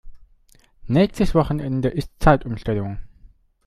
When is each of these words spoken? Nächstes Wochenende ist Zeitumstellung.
Nächstes 0.87 1.35
Wochenende 1.35 1.89
ist 1.89 2.09
Zeitumstellung. 2.17 2.97